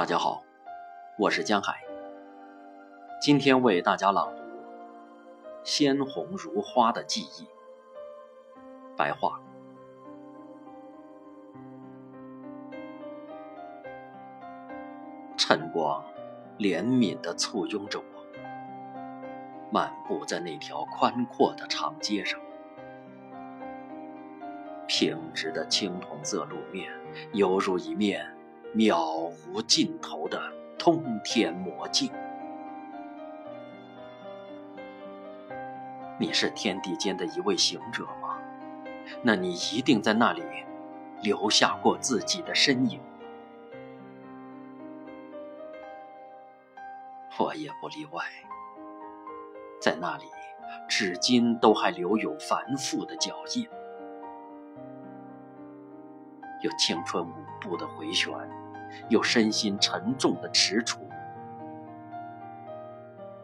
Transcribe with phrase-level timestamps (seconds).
[0.00, 0.42] 大家好，
[1.18, 1.78] 我是江海。
[3.20, 4.42] 今天为大家朗读
[5.62, 7.44] 《鲜红如花的记忆》。
[8.96, 9.38] 白话：
[15.36, 16.02] 晨光
[16.58, 18.24] 怜悯地簇拥着我，
[19.70, 22.40] 漫步在那条宽阔的长街上。
[24.86, 26.90] 平直的青铜色路面，
[27.34, 28.26] 犹如一面
[28.74, 30.40] 渺无尽头的
[30.78, 32.10] 通天魔镜。
[36.18, 38.38] 你是天地间的一位行者吗？
[39.22, 40.42] 那你一定在那里
[41.20, 43.00] 留下过自己的身影。
[47.38, 48.22] 我也不例外，
[49.80, 50.26] 在那里，
[50.86, 53.66] 至今都还留有繁复的脚印。
[56.60, 58.30] 有青春舞步的回旋，
[59.10, 60.96] 有身心沉重的踟蹰，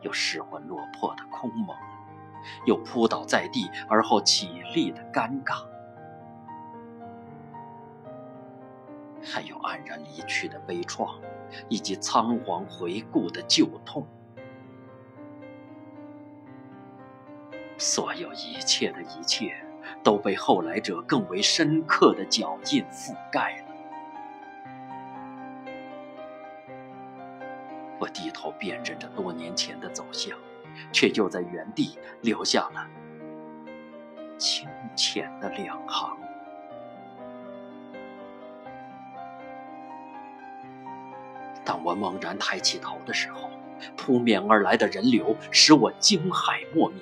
[0.00, 1.76] 有失魂落魄的空蒙，
[2.64, 5.62] 有扑倒在地而后起立的尴尬，
[9.22, 11.20] 还有黯然离去的悲怆，
[11.68, 14.06] 以及仓皇回顾的旧痛。
[17.76, 19.54] 所有一切的一切。
[20.02, 23.65] 都被后来者更为深刻的脚印覆盖了。
[27.98, 30.36] 我低头辨认着多年前的走向，
[30.92, 32.86] 却又在原地留下了
[34.36, 36.18] 清浅的两行。
[41.64, 43.50] 当我猛然抬起头的时候，
[43.96, 47.00] 扑面而来的人流使我惊骇莫名。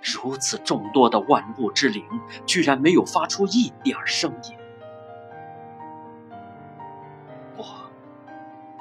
[0.00, 2.04] 如此众多的万物之灵，
[2.46, 4.57] 居然没有发出一点声音。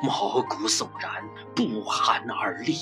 [0.01, 1.23] 毛骨悚然，
[1.55, 2.75] 不寒而栗。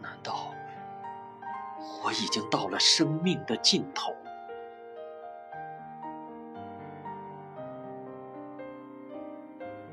[0.00, 0.54] 难道
[2.04, 4.14] 我已经到了生命的尽头？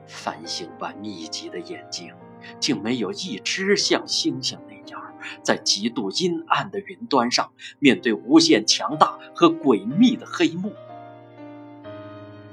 [0.08, 2.14] 繁星般密集的眼睛。
[2.58, 5.14] 竟没有一只像星星那样，
[5.44, 10.74] 在极度阴暗的云端上，面对无限强大和诡秘的黑幕，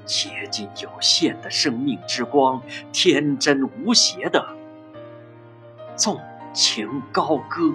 [0.07, 2.59] 竭尽有限的生命之光，
[2.91, 4.43] 天真无邪的
[5.95, 6.19] 纵
[6.53, 7.71] 情高歌。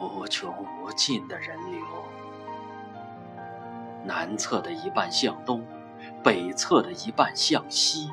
[0.00, 1.80] 无穷无尽的人流，
[4.04, 5.64] 南侧的一半向东。
[6.22, 8.10] 北侧的一半向西，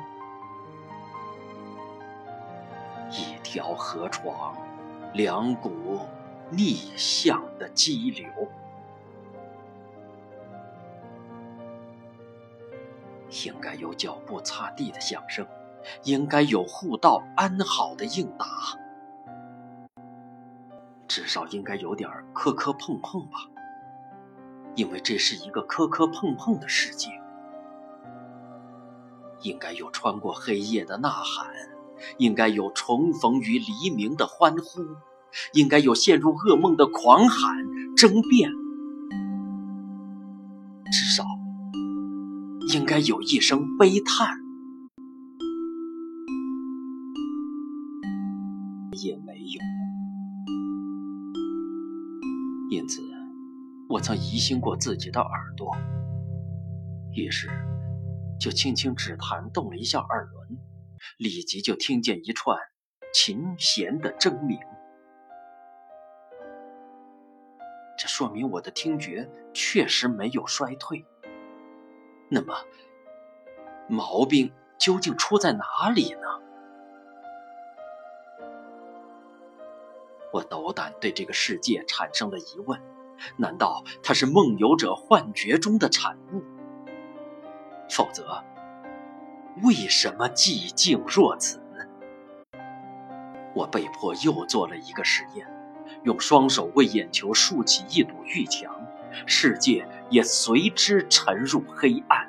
[3.10, 4.54] 一条河床，
[5.12, 5.98] 两股
[6.50, 8.28] 逆向的激流。
[13.44, 15.46] 应该有脚步擦地的响声，
[16.02, 18.46] 应该有互道安好的应答，
[21.06, 23.38] 至少应该有点磕磕碰碰吧，
[24.74, 27.08] 因为这是一个磕磕碰碰的世界。
[29.42, 31.46] 应该有穿过黑夜的呐喊，
[32.18, 34.84] 应该有重逢于黎明的欢呼，
[35.54, 37.64] 应该有陷入噩梦的狂喊
[37.96, 38.50] 争辩，
[40.92, 41.24] 至少
[42.72, 44.38] 应该有一声悲叹，
[49.02, 49.60] 也没有。
[52.70, 53.00] 因此，
[53.88, 55.76] 我曾疑心过自己的耳朵，
[57.14, 57.48] 于是。
[58.40, 60.58] 就轻轻指弹动了一下耳轮，
[61.18, 62.56] 立即就听见一串
[63.12, 64.58] 琴弦的争鸣。
[68.00, 71.04] 这说明我的听觉确实没有衰退。
[72.30, 72.54] 那么，
[73.90, 76.40] 毛病究竟出在哪里呢？
[80.32, 82.80] 我斗胆对这个世界产生了疑问：
[83.36, 86.42] 难道它是梦游者幻觉中的产物？
[87.90, 88.42] 否则，
[89.62, 91.60] 为什么寂静若此？
[93.54, 95.46] 我被迫又做了一个实验，
[96.04, 98.74] 用双手为眼球竖起一堵玉墙，
[99.26, 102.28] 世界也随之沉入黑暗。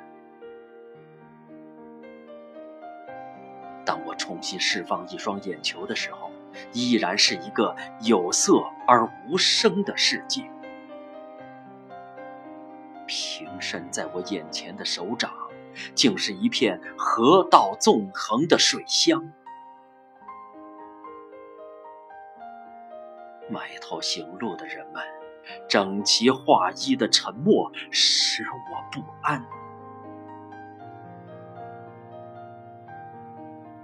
[3.84, 6.30] 当我重新释放一双眼球的时候，
[6.72, 10.42] 依然是一个有色而无声的世界。
[13.06, 15.30] 平伸在我眼前的手掌。
[15.94, 19.32] 竟是一片河道纵横的水乡，
[23.52, 25.02] 埋头行路的人们
[25.68, 29.44] 整齐划一的沉默使我不安。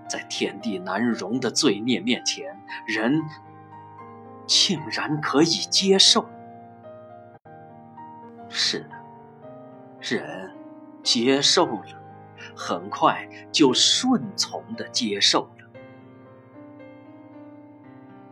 [0.09, 3.23] 在天地难容的罪孽面前，人
[4.47, 6.25] 竟然可以接受。
[8.49, 8.97] 是的，
[10.01, 10.51] 人
[11.03, 11.85] 接受了，
[12.57, 15.69] 很快就顺从的接受了，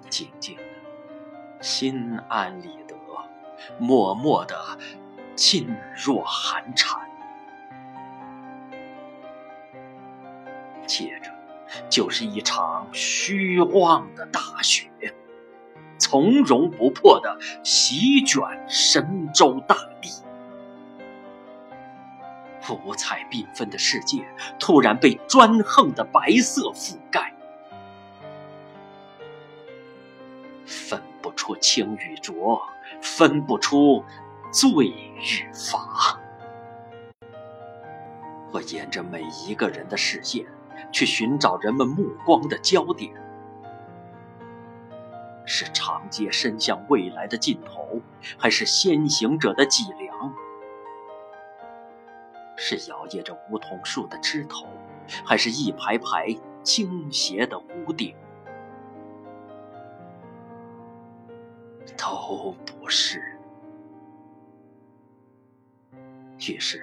[0.08, 0.62] 静静的，
[1.60, 2.94] 心安理得，
[3.78, 4.56] 默默的，
[5.36, 7.00] 噤若寒蝉。
[10.86, 11.34] 接着。
[11.90, 14.88] 就是一场虚妄的大雪，
[15.98, 20.08] 从容不迫的席卷神州大地，
[22.72, 24.24] 五彩缤纷的世界
[24.60, 27.34] 突然被专横的白色覆盖，
[30.88, 32.62] 分不出清与浊，
[33.00, 34.04] 分不出
[34.52, 36.20] 罪与罚。
[38.52, 40.46] 我沿着每一个人的视线。
[40.92, 43.10] 去寻找人们目光的焦点，
[45.46, 48.00] 是长街伸向未来的尽头，
[48.38, 50.34] 还是先行者的脊梁？
[52.56, 54.66] 是摇曳着梧桐树的枝头，
[55.24, 56.28] 还是一排排
[56.62, 58.14] 倾斜的屋顶？
[61.96, 63.22] 都不是。
[66.48, 66.82] 于是。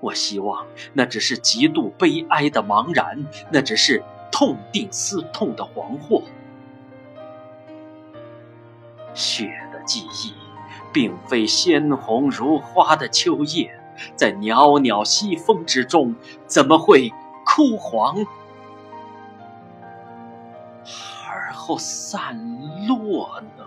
[0.00, 4.02] 我希望那只是极度悲哀的茫然，那只是
[4.32, 6.24] 痛定思痛的惶惑。
[9.14, 10.34] 雪的记忆，
[10.92, 13.80] 并非鲜红如花的秋叶，
[14.16, 16.16] 在袅袅西风之中，
[16.48, 17.12] 怎么会
[17.46, 18.26] 枯黄
[21.28, 22.36] 而后散
[22.88, 23.64] 落呢？